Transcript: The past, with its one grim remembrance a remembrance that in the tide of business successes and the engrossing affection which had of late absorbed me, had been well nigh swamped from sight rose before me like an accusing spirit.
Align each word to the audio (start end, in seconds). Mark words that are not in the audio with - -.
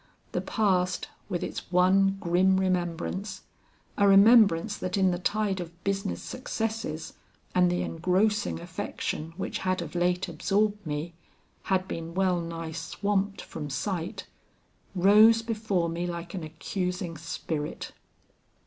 The 0.31 0.41
past, 0.41 1.09
with 1.29 1.43
its 1.43 1.71
one 1.71 2.17
grim 2.19 2.57
remembrance 2.59 3.43
a 3.99 4.07
remembrance 4.07 4.75
that 4.79 4.97
in 4.97 5.11
the 5.11 5.19
tide 5.19 5.59
of 5.59 5.83
business 5.83 6.23
successes 6.23 7.13
and 7.53 7.69
the 7.71 7.83
engrossing 7.83 8.59
affection 8.59 9.35
which 9.37 9.59
had 9.59 9.79
of 9.79 9.93
late 9.93 10.27
absorbed 10.27 10.83
me, 10.87 11.13
had 11.65 11.87
been 11.87 12.15
well 12.15 12.39
nigh 12.41 12.71
swamped 12.71 13.41
from 13.43 13.69
sight 13.69 14.25
rose 14.95 15.43
before 15.43 15.87
me 15.87 16.07
like 16.07 16.33
an 16.33 16.43
accusing 16.43 17.15
spirit. 17.15 17.91